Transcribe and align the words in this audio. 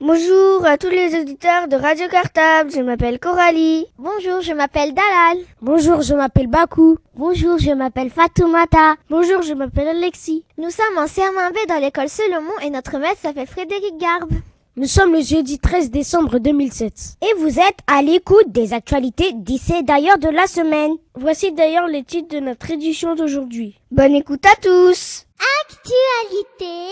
Bonjour 0.00 0.66
à 0.66 0.78
tous 0.78 0.88
les 0.88 1.18
auditeurs 1.20 1.68
de 1.68 1.76
Radio 1.76 2.08
Cartable, 2.08 2.72
je 2.72 2.80
m'appelle 2.80 3.20
Coralie. 3.20 3.86
Bonjour, 3.98 4.40
je 4.40 4.52
m'appelle 4.52 4.92
Dalal. 4.94 5.44
Bonjour, 5.60 6.02
je 6.02 6.14
m'appelle 6.14 6.48
Bakou. 6.48 6.98
Bonjour, 7.14 7.56
je 7.58 7.70
m'appelle 7.70 8.10
Fatoumata. 8.10 8.96
Bonjour, 9.08 9.42
je 9.42 9.54
m'appelle 9.54 9.86
Alexis. 9.88 10.44
Nous 10.58 10.70
sommes 10.70 10.98
en 10.98 11.04
CM1B 11.04 11.68
dans 11.68 11.80
l'école 11.80 12.08
Solomon 12.08 12.50
et 12.64 12.70
notre 12.70 12.98
maître 12.98 13.20
s'appelle 13.22 13.46
Frédéric 13.46 13.96
Garbe. 13.96 14.32
Nous 14.74 14.88
sommes 14.88 15.12
le 15.12 15.20
jeudi 15.20 15.58
13 15.58 15.90
décembre 15.90 16.38
2007. 16.38 16.92
Et 17.22 17.38
vous 17.38 17.60
êtes 17.60 17.78
à 17.86 18.02
l'écoute 18.02 18.50
des 18.50 18.72
actualités 18.72 19.32
d'ici 19.34 19.74
et 19.74 19.82
d'ailleurs 19.82 20.18
de 20.18 20.30
la 20.30 20.46
semaine. 20.46 20.92
Voici 21.14 21.52
d'ailleurs 21.52 21.86
les 21.86 22.02
titres 22.02 22.34
de 22.34 22.40
notre 22.40 22.70
édition 22.70 23.14
d'aujourd'hui. 23.14 23.78
Bonne 23.90 24.14
écoute 24.14 24.44
à 24.46 24.56
tous 24.60 25.26
Actualité 25.70 26.90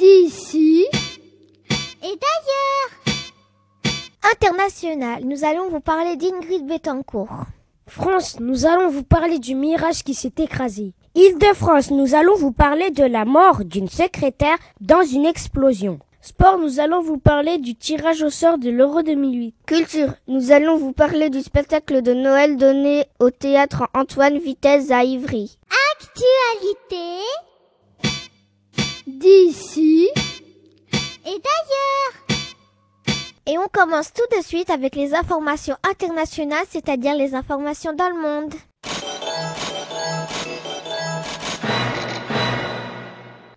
D'ici 0.00 0.86
et 2.02 2.16
d'ailleurs. 2.16 3.14
International, 4.32 5.22
nous 5.26 5.44
allons 5.44 5.68
vous 5.68 5.80
parler 5.80 6.16
d'Ingrid 6.16 6.66
Betancourt. 6.66 7.44
France, 7.86 8.38
nous 8.40 8.64
allons 8.64 8.88
vous 8.88 9.02
parler 9.02 9.38
du 9.38 9.54
mirage 9.54 10.02
qui 10.02 10.14
s'est 10.14 10.32
écrasé. 10.38 10.94
Île-de-France, 11.14 11.90
nous 11.90 12.14
allons 12.14 12.34
vous 12.36 12.52
parler 12.52 12.90
de 12.90 13.04
la 13.04 13.26
mort 13.26 13.62
d'une 13.62 13.90
secrétaire 13.90 14.56
dans 14.80 15.02
une 15.02 15.26
explosion. 15.26 15.98
Sport, 16.22 16.56
nous 16.56 16.80
allons 16.80 17.02
vous 17.02 17.18
parler 17.18 17.58
du 17.58 17.74
tirage 17.74 18.22
au 18.22 18.30
sort 18.30 18.56
de 18.56 18.70
l'Euro 18.70 19.02
2008. 19.02 19.54
Culture, 19.66 20.14
nous 20.28 20.50
allons 20.50 20.78
vous 20.78 20.92
parler 20.92 21.28
du 21.28 21.42
spectacle 21.42 22.00
de 22.00 22.14
Noël 22.14 22.56
donné 22.56 23.04
au 23.18 23.28
théâtre 23.28 23.86
Antoine 23.92 24.38
Vitesse 24.38 24.90
à 24.90 25.04
Ivry. 25.04 25.58
Actualité 25.98 27.20
Et 33.50 33.58
on 33.58 33.66
commence 33.66 34.12
tout 34.12 34.36
de 34.36 34.44
suite 34.44 34.70
avec 34.70 34.94
les 34.94 35.12
informations 35.12 35.74
internationales, 35.82 36.66
c'est-à-dire 36.68 37.16
les 37.16 37.34
informations 37.34 37.92
dans 37.92 38.08
le 38.08 38.22
monde. 38.22 38.54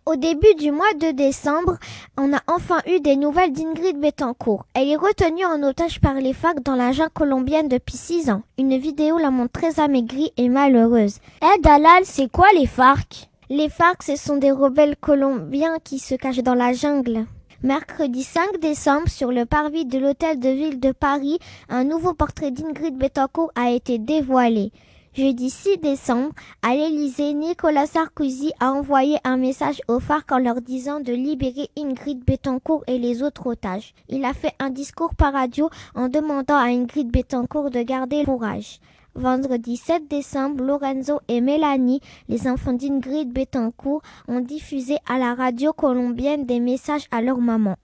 Au 0.08 0.16
début 0.16 0.56
du 0.58 0.72
mois 0.72 0.94
de 1.00 1.12
décembre, 1.12 1.78
on 2.18 2.34
a 2.34 2.42
enfin 2.48 2.80
eu 2.88 3.02
des 3.02 3.16
nouvelles 3.16 3.54
d'Ingrid 3.54 4.00
Betancourt. 4.00 4.66
Elle 4.74 4.90
est 4.90 4.96
retenue 4.96 5.46
en 5.46 5.62
otage 5.62 6.02
par 6.02 6.16
les 6.16 6.34
FARC 6.34 6.64
dans 6.64 6.76
la 6.76 6.92
jungle 6.92 7.12
colombienne 7.14 7.68
depuis 7.68 7.98
6 7.98 8.32
ans. 8.32 8.42
Une 8.58 8.76
vidéo 8.80 9.20
la 9.20 9.30
montre 9.30 9.62
très 9.62 9.80
amaigrie 9.80 10.32
et 10.38 10.50
malheureuse. 10.50 11.20
Eh 11.44 11.62
Dalal, 11.62 12.04
c'est 12.04 12.32
quoi 12.32 12.48
les 12.56 12.66
FARC 12.66 13.30
Les 13.52 13.70
FARC, 13.70 14.02
ce 14.02 14.16
sont 14.16 14.38
des 14.38 14.52
rebelles 14.52 14.96
colombiens 15.00 15.78
qui 15.84 16.00
se 16.00 16.16
cachent 16.16 16.38
dans 16.42 16.56
la 16.56 16.74
jungle. 16.74 17.28
Mercredi 17.64 18.24
5 18.24 18.60
décembre, 18.60 19.08
sur 19.08 19.32
le 19.32 19.46
parvis 19.46 19.86
de 19.86 19.98
l'hôtel 19.98 20.38
de 20.38 20.50
ville 20.50 20.82
de 20.82 20.92
Paris, 20.92 21.40
un 21.70 21.86
nouveau 21.86 22.14
portrait 22.14 22.52
d'Ingrid 22.52 22.98
Betancourt 22.98 23.54
a 23.56 23.72
été 23.72 24.00
dévoilé. 24.00 24.74
Jeudi 25.14 25.50
6 25.50 25.78
décembre, 25.78 26.34
à 26.62 26.76
l'Élysée, 26.76 27.32
Nicolas 27.32 27.86
Sarkozy 27.86 28.52
a 28.60 28.74
envoyé 28.74 29.16
un 29.24 29.38
message 29.38 29.82
aux 29.88 30.02
FARC 30.02 30.30
en 30.34 30.40
leur 30.40 30.60
disant 30.60 31.00
de 31.00 31.14
libérer 31.14 31.70
Ingrid 31.78 32.26
Betancourt 32.26 32.84
et 32.88 32.98
les 32.98 33.24
autres 33.24 33.48
otages. 33.48 33.94
Il 34.10 34.26
a 34.26 34.34
fait 34.34 34.56
un 34.60 34.70
discours 34.70 35.16
par 35.16 35.32
radio 35.32 35.70
en 35.96 36.10
demandant 36.10 36.58
à 36.58 36.66
Ingrid 36.66 37.10
Betancourt 37.10 37.70
de 37.70 37.82
garder 37.82 38.26
courage. 38.26 38.82
Vendredi 39.16 39.78
7 39.78 40.08
décembre, 40.08 40.64
Lorenzo 40.64 41.20
et 41.28 41.40
Mélanie, 41.40 42.02
les 42.30 42.48
enfants 42.48 42.74
d'Ingrid 42.74 43.32
Betancourt, 43.32 44.02
ont 44.28 44.40
diffusé 44.40 44.98
à 45.08 45.20
la 45.20 45.36
radio 45.36 45.72
colombienne 45.72 46.48
des 46.48 46.60
messages 46.60 47.08
à 47.12 47.22
leur 47.22 47.38
maman. 47.38 47.76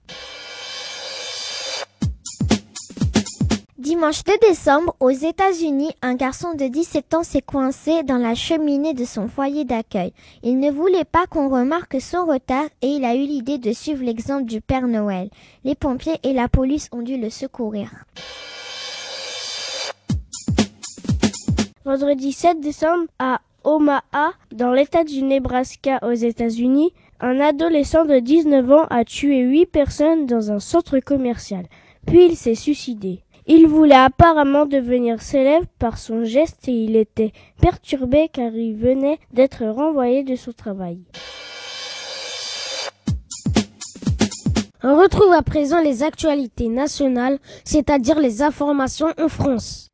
Dimanche 3.78 4.24
2 4.24 4.32
décembre, 4.48 4.96
aux 4.98 5.10
États-Unis, 5.10 5.92
un 6.02 6.14
garçon 6.14 6.54
de 6.54 6.66
17 6.66 7.14
ans 7.14 7.22
s'est 7.22 7.42
coincé 7.42 8.02
dans 8.02 8.18
la 8.18 8.34
cheminée 8.34 8.94
de 8.94 9.04
son 9.04 9.28
foyer 9.28 9.64
d'accueil. 9.64 10.12
Il 10.42 10.58
ne 10.58 10.70
voulait 10.70 11.04
pas 11.04 11.26
qu'on 11.26 11.48
remarque 11.48 12.00
son 12.00 12.24
retard 12.24 12.66
et 12.82 12.88
il 12.88 13.04
a 13.04 13.14
eu 13.14 13.26
l'idée 13.26 13.58
de 13.58 13.72
suivre 13.72 14.04
l'exemple 14.04 14.44
du 14.44 14.60
Père 14.60 14.86
Noël. 14.86 15.30
Les 15.64 15.74
pompiers 15.74 16.18
et 16.24 16.32
la 16.32 16.48
police 16.48 16.88
ont 16.92 17.02
dû 17.02 17.16
le 17.16 17.30
secourir. 17.30 17.90
Vendredi 21.86 22.32
7 22.32 22.60
décembre, 22.60 23.06
à 23.18 23.40
Omaha, 23.64 24.32
dans 24.52 24.70
l'état 24.70 25.02
du 25.02 25.22
Nebraska 25.22 25.98
aux 26.02 26.12
États-Unis, 26.12 26.92
un 27.20 27.40
adolescent 27.40 28.04
de 28.04 28.18
19 28.18 28.70
ans 28.70 28.86
a 28.90 29.02
tué 29.06 29.38
8 29.38 29.64
personnes 29.64 30.26
dans 30.26 30.52
un 30.52 30.58
centre 30.58 30.98
commercial. 30.98 31.64
Puis 32.06 32.26
il 32.26 32.36
s'est 32.36 32.54
suicidé. 32.54 33.20
Il 33.46 33.66
voulait 33.66 33.94
apparemment 33.94 34.66
devenir 34.66 35.22
célèbre 35.22 35.68
par 35.78 35.96
son 35.96 36.22
geste 36.22 36.68
et 36.68 36.84
il 36.84 36.96
était 36.96 37.32
perturbé 37.62 38.28
car 38.30 38.52
il 38.52 38.76
venait 38.76 39.18
d'être 39.32 39.64
renvoyé 39.64 40.22
de 40.22 40.36
son 40.36 40.52
travail. 40.52 40.98
On 44.82 44.98
retrouve 44.98 45.32
à 45.32 45.42
présent 45.42 45.80
les 45.80 46.02
actualités 46.02 46.68
nationales, 46.68 47.38
c'est-à-dire 47.64 48.20
les 48.20 48.42
informations 48.42 49.14
en 49.18 49.28
France. 49.28 49.88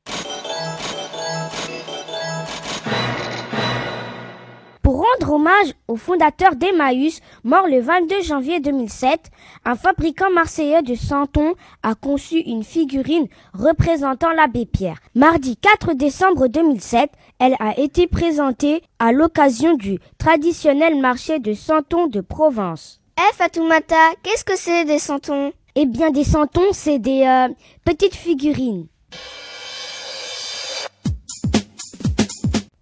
Rendre 5.27 5.37
hommage 5.37 5.75
au 5.89 5.97
fondateur 5.97 6.57
d'Emmaüs, 6.57 7.21
mort 7.45 7.67
le 7.67 7.81
22 7.81 8.23
janvier 8.23 8.61
2007, 8.61 9.31
un 9.65 9.75
fabricant 9.75 10.31
marseillais 10.31 10.83
de 10.83 10.95
Santon 10.95 11.55
a 11.83 11.95
conçu 11.95 12.39
une 12.39 12.65
figurine 12.65 13.27
représentant 13.53 14.33
l'abbé 14.33 14.67
Pierre. 14.67 14.99
Mardi 15.15 15.57
4 15.57 15.95
décembre 15.95 16.49
2007, 16.49 17.11
elle 17.39 17.57
a 17.59 17.79
été 17.79 18.07
présentée 18.07 18.83
à 18.99 19.13
l'occasion 19.13 19.75
du 19.75 19.99
traditionnel 20.19 21.01
marché 21.01 21.39
de 21.39 21.55
Santon 21.55 22.07
de 22.07 22.21
Provence. 22.21 23.01
Eh 23.19 23.35
Fatoumata, 23.35 23.97
qu'est-ce 24.23 24.45
que 24.45 24.57
c'est 24.57 24.85
des 24.85 24.99
santons? 24.99 25.53
Eh 25.75 25.87
bien, 25.87 26.11
des 26.11 26.25
Santons, 26.25 26.73
c'est 26.73 26.99
des 26.99 27.23
euh, 27.23 27.53
petites 27.85 28.15
figurines. 28.15 28.87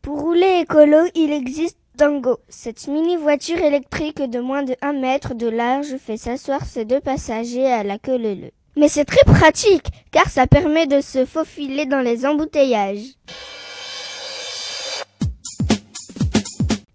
Pour 0.00 0.21
rouler 0.21 0.60
écolo, 0.62 0.99
il 1.16 1.33
existe 1.33 1.78
Tango. 1.97 2.38
Cette 2.49 2.88
mini 2.88 3.16
voiture 3.16 3.59
électrique 3.59 4.21
de 4.21 4.41
moins 4.41 4.65
de 4.65 4.75
1 4.82 4.94
mètre 4.94 5.34
de 5.34 5.47
large 5.47 5.97
fait 5.97 6.16
s'asseoir 6.16 6.65
ses 6.65 6.84
deux 6.84 7.00
passagers 7.00 7.71
à 7.71 7.84
la 7.84 7.99
queue 7.99 8.19
leu 8.19 8.50
Mais 8.77 8.88
c'est 8.88 9.05
très 9.05 9.22
pratique, 9.25 9.87
car 10.10 10.28
ça 10.28 10.49
permet 10.49 10.88
de 10.88 11.00
se 11.00 11.25
faufiler 11.25 11.87
dans 11.87 12.00
les 12.00 12.27
embouteillages. 12.27 13.15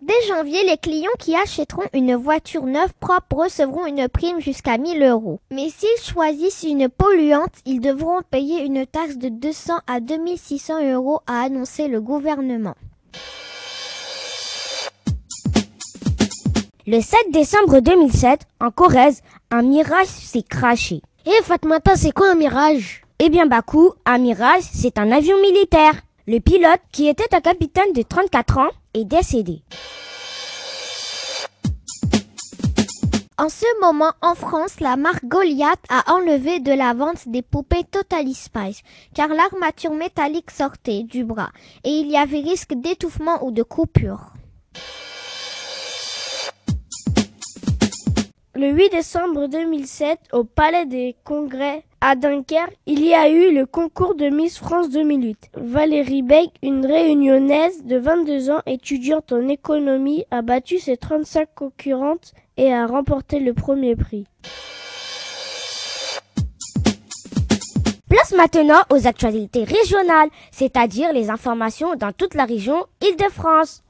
Dès 0.01 0.27
janvier, 0.27 0.65
les 0.65 0.75
clients 0.75 1.07
qui 1.17 1.33
achèteront 1.33 1.87
une 1.93 2.15
voiture 2.15 2.65
neuve 2.65 2.93
propre 2.99 3.43
recevront 3.43 3.85
une 3.85 4.09
prime 4.09 4.41
jusqu'à 4.41 4.77
1000 4.77 5.01
euros. 5.03 5.39
Mais 5.49 5.69
s'ils 5.69 6.03
choisissent 6.03 6.63
une 6.63 6.89
polluante, 6.89 7.53
ils 7.65 7.79
devront 7.79 8.21
payer 8.29 8.65
une 8.65 8.85
taxe 8.85 9.17
de 9.17 9.29
200 9.29 9.75
à 9.87 10.01
2600 10.01 10.91
euros, 10.93 11.21
a 11.25 11.43
annoncé 11.43 11.87
le 11.87 12.01
gouvernement. 12.01 12.75
Le 16.91 17.01
7 17.01 17.19
décembre 17.29 17.81
2007, 17.81 18.47
en 18.59 18.71
Corrèze, 18.71 19.21
un 19.51 19.61
mirage 19.61 20.07
s'est 20.07 20.41
craché. 20.41 21.03
Eh 21.27 21.43
Fatmata, 21.43 21.95
c'est 21.95 22.11
quoi 22.11 22.31
un 22.31 22.33
mirage? 22.33 23.03
Eh 23.19 23.29
bien 23.29 23.45
Bakou, 23.45 23.93
un 24.07 24.17
mirage, 24.17 24.63
c'est 24.63 24.97
un 24.97 25.11
avion 25.11 25.39
militaire. 25.39 25.93
Le 26.25 26.39
pilote, 26.39 26.81
qui 26.91 27.07
était 27.07 27.35
un 27.35 27.41
capitaine 27.41 27.93
de 27.93 28.01
34 28.01 28.57
ans, 28.57 28.71
est 28.95 29.05
décédé. 29.05 29.61
En 33.37 33.49
ce 33.49 33.67
moment, 33.81 34.13
en 34.23 34.33
France, 34.33 34.79
la 34.79 34.95
marque 34.95 35.25
Goliath 35.25 35.83
a 35.89 36.11
enlevé 36.11 36.59
de 36.59 36.73
la 36.73 36.95
vente 36.95 37.27
des 37.27 37.43
poupées 37.43 37.83
Totally 37.83 38.33
Spice, 38.33 38.81
car 39.13 39.27
l'armature 39.27 39.93
métallique 39.93 40.49
sortait 40.49 41.03
du 41.03 41.23
bras 41.23 41.51
et 41.83 41.91
il 41.91 42.09
y 42.09 42.17
avait 42.17 42.39
risque 42.39 42.73
d'étouffement 42.73 43.45
ou 43.45 43.51
de 43.51 43.61
coupure. 43.61 44.33
Le 48.59 48.71
8 48.71 48.89
décembre 48.89 49.47
2007, 49.47 50.19
au 50.33 50.43
Palais 50.43 50.85
des 50.85 51.15
Congrès 51.23 51.85
à 52.01 52.17
Dunkerque, 52.17 52.75
il 52.87 53.05
y 53.05 53.13
a 53.13 53.29
eu 53.29 53.55
le 53.55 53.65
concours 53.65 54.15
de 54.15 54.27
Miss 54.27 54.57
France 54.57 54.89
2008. 54.89 55.51
Valérie 55.53 56.23
Beck, 56.23 56.49
une 56.61 56.85
réunionnaise 56.85 57.85
de 57.85 57.95
22 57.95 58.49
ans, 58.49 58.59
étudiante 58.65 59.31
en 59.31 59.47
économie, 59.47 60.25
a 60.29 60.41
battu 60.41 60.77
ses 60.77 60.97
35 60.97 61.47
concurrentes 61.55 62.33
et 62.57 62.73
a 62.73 62.85
remporté 62.85 63.39
le 63.39 63.53
premier 63.53 63.95
prix. 63.95 64.25
Place 68.09 68.33
maintenant 68.33 68.81
aux 68.89 69.07
actualités 69.07 69.63
régionales, 69.63 70.31
c'est-à-dire 70.51 71.13
les 71.13 71.29
informations 71.29 71.95
dans 71.95 72.11
toute 72.11 72.33
la 72.33 72.43
région 72.43 72.87
Île-de-France. 73.01 73.83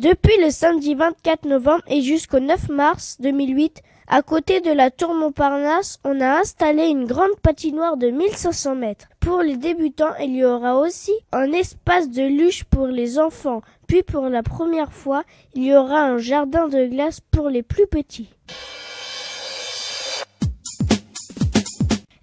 Depuis 0.00 0.40
le 0.42 0.50
samedi 0.50 0.94
24 0.94 1.44
novembre 1.44 1.82
et 1.86 2.00
jusqu'au 2.00 2.40
9 2.40 2.70
mars 2.70 3.18
2008, 3.20 3.82
à 4.06 4.22
côté 4.22 4.62
de 4.62 4.70
la 4.70 4.90
tour 4.90 5.12
Montparnasse, 5.12 5.98
on 6.04 6.22
a 6.22 6.40
installé 6.40 6.86
une 6.86 7.04
grande 7.04 7.36
patinoire 7.42 7.98
de 7.98 8.08
1500 8.08 8.76
mètres. 8.76 9.08
Pour 9.20 9.42
les 9.42 9.58
débutants, 9.58 10.16
il 10.18 10.34
y 10.34 10.42
aura 10.42 10.76
aussi 10.78 11.12
un 11.32 11.52
espace 11.52 12.08
de 12.08 12.22
luche 12.22 12.64
pour 12.64 12.86
les 12.86 13.18
enfants. 13.18 13.60
Puis 13.88 14.02
pour 14.02 14.30
la 14.30 14.42
première 14.42 14.94
fois, 14.94 15.22
il 15.52 15.64
y 15.64 15.76
aura 15.76 16.00
un 16.00 16.16
jardin 16.16 16.68
de 16.68 16.86
glace 16.86 17.20
pour 17.30 17.50
les 17.50 17.62
plus 17.62 17.86
petits. 17.86 18.30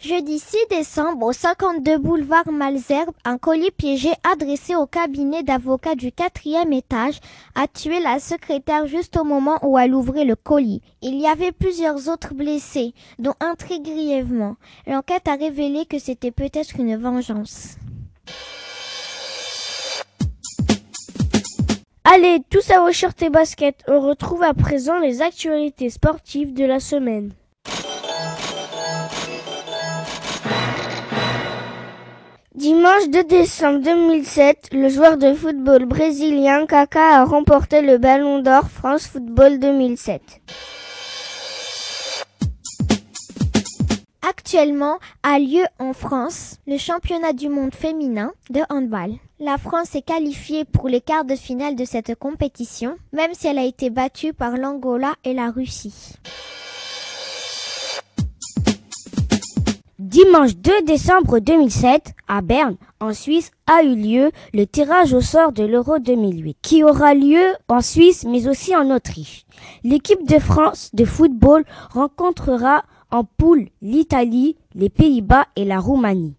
Jeudi 0.08 0.40
6 0.40 0.56
décembre, 0.70 1.26
au 1.26 1.34
52 1.34 1.98
boulevard 1.98 2.50
Malzerbe, 2.50 3.14
un 3.26 3.38
colis 3.38 3.72
piégé 3.72 4.12
adressé 4.24 4.74
au 4.74 4.86
cabinet 4.86 5.44
d'avocat 5.44 5.96
du 5.96 6.14
quatrième 6.14 6.72
étage 6.72 7.20
a 7.56 7.68
tué 7.68 8.00
la 8.00 8.18
secrétaire 8.20 8.88
juste 8.88 9.18
au 9.18 9.26
moment 9.26 9.60
où 9.64 9.78
elle 9.78 9.94
ouvrait 9.94 10.24
le 10.24 10.38
colis. 10.38 10.82
Il 11.02 11.20
y 11.20 11.28
avait 11.28 11.52
plusieurs 11.52 12.08
autres 12.08 12.34
blessés, 12.34 12.94
dont 13.20 13.34
un 13.42 13.56
très 13.56 13.82
grièvement. 13.82 14.56
L'enquête 14.86 15.28
a 15.28 15.36
révélé 15.36 15.86
que 15.86 16.00
c'était 16.00 16.32
peut-être 16.32 16.80
une 16.80 16.96
vengeance. 16.96 17.76
Allez, 22.06 22.40
tous 22.50 22.72
à 22.72 22.80
vos 22.80 22.94
shorts 22.94 23.22
et 23.24 23.30
baskets, 23.30 23.84
on 23.90 24.00
retrouve 24.00 24.44
à 24.44 24.54
présent 24.54 25.00
les 25.00 25.22
actualités 25.22 25.90
sportives 25.90 26.54
de 26.54 26.64
la 26.64 26.80
semaine. 26.80 27.34
Dimanche 32.58 33.10
2 33.10 33.24
décembre 33.26 33.82
2007, 33.84 34.70
le 34.72 34.90
joueur 34.90 35.18
de 35.18 35.32
football 35.36 35.86
brésilien 35.86 36.66
Kaká 36.66 37.20
a 37.20 37.24
remporté 37.24 37.84
le 37.84 38.00
Ballon 38.00 38.40
d'Or 38.40 38.68
France 38.68 39.06
Football 39.06 39.60
2007. 39.60 40.42
Actuellement 44.28 44.98
a 45.22 45.38
lieu 45.38 45.66
en 45.78 45.94
France 45.94 46.58
le 46.66 46.80
championnat 46.80 47.34
du 47.34 47.48
monde 47.48 47.76
féminin 47.76 48.32
de 48.50 48.62
handball. 48.72 49.12
La 49.40 49.60
France 49.60 49.94
est 49.94 50.02
qualifiée 50.02 50.66
pour 50.66 50.90
les 50.90 51.00
quarts 51.00 51.26
de 51.26 51.36
finale 51.36 51.76
de 51.76 51.86
cette 51.86 52.16
compétition, 52.16 52.98
même 53.14 53.36
si 53.36 53.46
elle 53.46 53.60
a 53.60 53.66
été 53.66 53.92
battue 53.92 54.34
par 54.34 54.58
l'Angola 54.58 55.14
et 55.24 55.36
la 55.36 55.52
Russie. 55.52 56.16
Dimanche 60.08 60.56
2 60.56 60.84
décembre 60.86 61.40
2007, 61.40 62.14
à 62.30 62.42
Berne, 62.42 62.78
en 63.02 63.12
Suisse, 63.12 63.52
a 63.66 63.84
eu 63.84 63.94
lieu 63.94 64.32
le 64.54 64.66
tirage 64.66 65.14
au 65.14 65.20
sort 65.20 65.52
de 65.52 65.66
l'Euro 65.66 66.00
2008, 66.00 66.58
qui 66.62 66.82
aura 66.82 67.14
lieu 67.14 67.44
en 67.68 67.82
Suisse 67.82 68.24
mais 68.24 68.48
aussi 68.48 68.74
en 68.74 68.90
Autriche. 68.90 69.46
L'équipe 69.84 70.26
de 70.26 70.40
France 70.40 70.92
de 70.94 71.04
football 71.04 71.66
rencontrera 71.92 72.86
en 73.12 73.26
poule 73.26 73.68
l'Italie, 73.82 74.56
les 74.76 74.88
Pays-Bas 74.88 75.48
et 75.58 75.66
la 75.66 75.78
Roumanie. 75.78 76.36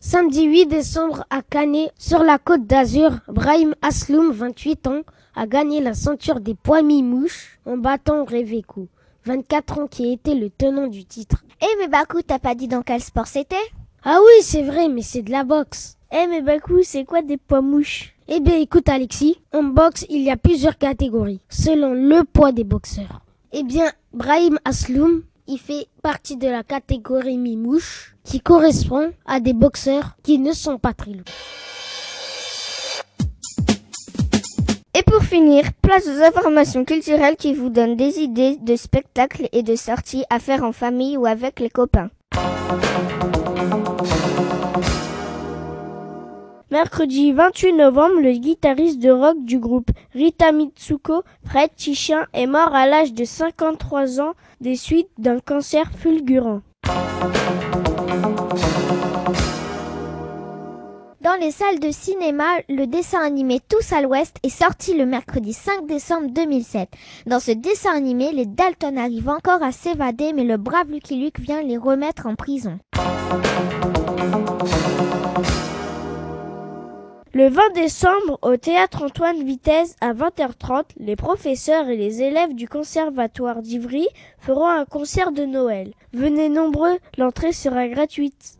Samedi 0.00 0.44
8 0.44 0.64
décembre 0.64 1.26
à 1.28 1.42
Canet, 1.42 1.92
sur 1.98 2.22
la 2.22 2.38
côte 2.38 2.66
d'Azur, 2.66 3.18
Brahim 3.28 3.74
Asloum, 3.82 4.30
28 4.32 4.86
ans, 4.86 5.02
a 5.36 5.46
gagné 5.46 5.82
la 5.82 5.92
ceinture 5.92 6.40
des 6.40 6.54
poids 6.54 6.80
mi-mouches 6.80 7.58
en 7.66 7.76
battant 7.76 8.24
Reveco. 8.24 8.88
24 9.24 9.78
ans 9.78 9.86
qui 9.86 10.12
était 10.12 10.34
le 10.34 10.50
tenant 10.50 10.86
du 10.86 11.04
titre. 11.04 11.44
Eh 11.62 11.78
mais 11.78 11.88
Bakou, 11.88 12.22
t'as 12.22 12.38
pas 12.38 12.54
dit 12.54 12.68
dans 12.68 12.82
quel 12.82 13.00
sport 13.00 13.26
c'était? 13.26 13.56
Ah 14.04 14.18
oui, 14.22 14.42
c'est 14.42 14.62
vrai, 14.62 14.88
mais 14.88 15.02
c'est 15.02 15.22
de 15.22 15.30
la 15.30 15.44
boxe. 15.44 15.96
Eh 16.12 16.26
mais 16.28 16.42
Bakou, 16.42 16.80
c'est 16.82 17.04
quoi 17.04 17.22
des 17.22 17.38
poids 17.38 17.62
mouches? 17.62 18.14
Eh 18.28 18.40
bien 18.40 18.56
écoute 18.56 18.88
Alexis, 18.88 19.38
en 19.52 19.64
boxe 19.64 20.06
il 20.08 20.22
y 20.22 20.30
a 20.30 20.36
plusieurs 20.36 20.78
catégories, 20.78 21.40
selon 21.50 21.92
le 21.92 22.24
poids 22.24 22.52
des 22.52 22.64
boxeurs. 22.64 23.20
Eh 23.52 23.62
bien, 23.62 23.92
Brahim 24.12 24.58
Asloum, 24.64 25.22
il 25.46 25.58
fait 25.58 25.86
partie 26.02 26.36
de 26.36 26.48
la 26.48 26.62
catégorie 26.62 27.36
mi-mouche, 27.36 28.16
qui 28.24 28.40
correspond 28.40 29.12
à 29.26 29.40
des 29.40 29.52
boxeurs 29.52 30.16
qui 30.22 30.38
ne 30.38 30.52
sont 30.52 30.78
pas 30.78 30.94
très 30.94 31.12
lourds. 31.12 31.24
Et 34.96 35.02
pour 35.02 35.24
finir, 35.24 35.64
place 35.82 36.06
aux 36.06 36.22
informations 36.22 36.84
culturelles 36.84 37.34
qui 37.34 37.52
vous 37.52 37.68
donnent 37.68 37.96
des 37.96 38.20
idées 38.20 38.56
de 38.60 38.76
spectacles 38.76 39.48
et 39.52 39.64
de 39.64 39.74
sorties 39.74 40.22
à 40.30 40.38
faire 40.38 40.62
en 40.62 40.70
famille 40.70 41.16
ou 41.16 41.26
avec 41.26 41.58
les 41.58 41.68
copains. 41.68 42.10
Mercredi 46.70 47.32
28 47.32 47.72
novembre, 47.72 48.20
le 48.20 48.32
guitariste 48.38 49.00
de 49.00 49.10
rock 49.10 49.36
du 49.44 49.58
groupe 49.58 49.90
Rita 50.12 50.52
Mitsuko, 50.52 51.24
Fred 51.44 51.70
Tichin, 51.74 52.26
est 52.32 52.46
mort 52.46 52.72
à 52.72 52.86
l'âge 52.86 53.12
de 53.12 53.24
53 53.24 54.20
ans 54.20 54.34
des 54.60 54.76
suites 54.76 55.10
d'un 55.18 55.40
cancer 55.40 55.90
fulgurant. 55.96 56.60
Dans 61.24 61.40
les 61.40 61.52
salles 61.52 61.80
de 61.80 61.90
cinéma, 61.90 62.44
le 62.68 62.84
dessin 62.86 63.22
animé 63.22 63.58
Tous 63.66 63.94
à 63.94 64.02
l'Ouest 64.02 64.36
est 64.42 64.50
sorti 64.50 64.92
le 64.92 65.06
mercredi 65.06 65.54
5 65.54 65.86
décembre 65.86 66.26
2007. 66.28 66.90
Dans 67.24 67.40
ce 67.40 67.50
dessin 67.50 67.96
animé, 67.96 68.30
les 68.30 68.44
Dalton 68.44 68.98
arrivent 68.98 69.30
encore 69.30 69.62
à 69.62 69.72
s'évader, 69.72 70.34
mais 70.34 70.44
le 70.44 70.58
brave 70.58 70.90
Lucky 70.90 71.16
Luke 71.16 71.40
vient 71.40 71.62
les 71.62 71.78
remettre 71.78 72.26
en 72.26 72.34
prison. 72.34 72.78
Le 77.32 77.48
20 77.48 77.72
décembre, 77.74 78.38
au 78.42 78.58
théâtre 78.58 79.04
Antoine 79.04 79.42
Vitesse 79.42 79.96
à 80.02 80.12
20h30, 80.12 80.84
les 80.98 81.16
professeurs 81.16 81.88
et 81.88 81.96
les 81.96 82.20
élèves 82.20 82.54
du 82.54 82.68
conservatoire 82.68 83.62
d'Ivry 83.62 84.06
feront 84.40 84.68
un 84.68 84.84
concert 84.84 85.32
de 85.32 85.46
Noël. 85.46 85.94
Venez 86.12 86.50
nombreux, 86.50 86.98
l'entrée 87.16 87.54
sera 87.54 87.88
gratuite. 87.88 88.58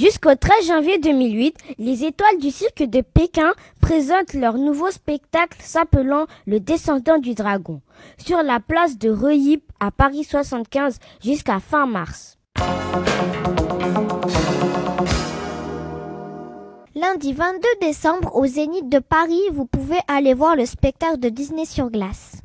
Jusqu'au 0.00 0.34
13 0.34 0.66
janvier 0.66 0.96
2008, 0.98 1.58
les 1.76 2.04
étoiles 2.06 2.38
du 2.38 2.50
cirque 2.50 2.84
de 2.84 3.02
Pékin 3.02 3.52
présentent 3.82 4.32
leur 4.32 4.54
nouveau 4.54 4.90
spectacle 4.90 5.58
s'appelant 5.60 6.24
Le 6.46 6.58
descendant 6.58 7.18
du 7.18 7.34
dragon 7.34 7.82
sur 8.16 8.42
la 8.42 8.60
place 8.60 8.96
de 8.96 9.10
Reuilly 9.10 9.62
à 9.78 9.90
Paris 9.90 10.24
75 10.24 11.00
jusqu'à 11.22 11.60
fin 11.60 11.84
mars. 11.84 12.38
Lundi 16.94 17.34
22 17.34 17.60
décembre 17.82 18.34
au 18.36 18.46
Zénith 18.46 18.88
de 18.88 19.00
Paris, 19.00 19.42
vous 19.52 19.66
pouvez 19.66 19.98
aller 20.08 20.32
voir 20.32 20.56
le 20.56 20.64
spectacle 20.64 21.18
de 21.18 21.28
Disney 21.28 21.66
sur 21.66 21.90
glace. 21.90 22.38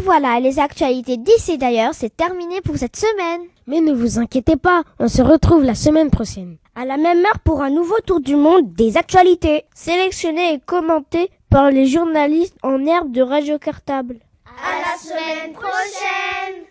Et 0.00 0.02
voilà, 0.02 0.40
les 0.40 0.58
actualités 0.58 1.18
d'ici 1.18 1.58
d'ailleurs, 1.58 1.92
c'est 1.92 2.16
terminé 2.16 2.62
pour 2.62 2.78
cette 2.78 2.96
semaine. 2.96 3.42
Mais 3.66 3.82
ne 3.82 3.92
vous 3.92 4.18
inquiétez 4.18 4.56
pas, 4.56 4.82
on 4.98 5.08
se 5.08 5.20
retrouve 5.20 5.62
la 5.62 5.74
semaine 5.74 6.08
prochaine. 6.10 6.56
À 6.74 6.86
la 6.86 6.96
même 6.96 7.18
heure 7.18 7.38
pour 7.44 7.60
un 7.60 7.68
nouveau 7.68 8.00
tour 8.06 8.20
du 8.20 8.34
monde 8.34 8.72
des 8.72 8.96
actualités. 8.96 9.64
Sélectionné 9.74 10.54
et 10.54 10.58
commenté 10.58 11.30
par 11.50 11.70
les 11.70 11.84
journalistes 11.86 12.56
en 12.62 12.86
herbe 12.86 13.12
de 13.12 13.20
Radio 13.20 13.58
Cartable. 13.58 14.20
À 14.46 14.80
la 14.80 14.96
semaine 14.98 15.52
prochaine 15.52 16.64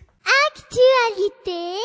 Actualité 0.48 1.79